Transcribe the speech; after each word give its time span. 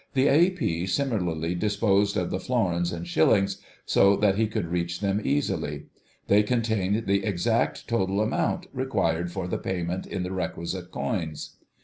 The 0.15 0.29
A.P. 0.29 0.87
similarly 0.87 1.53
disposed 1.53 2.17
of 2.17 2.31
the 2.31 2.39
florins 2.39 2.91
and 2.91 3.07
shillings, 3.07 3.61
so 3.85 4.15
that 4.15 4.35
he 4.35 4.47
could 4.47 4.65
reach 4.65 4.99
them 4.99 5.21
easily. 5.23 5.89
They 6.27 6.41
contained 6.41 7.05
the 7.05 7.23
exact 7.23 7.87
total 7.87 8.19
amount 8.19 8.65
required 8.73 9.31
for 9.31 9.47
the 9.47 9.59
payment 9.59 10.07
in 10.07 10.23
the 10.23 10.31
requisite 10.31 10.89
coins. 10.89 11.55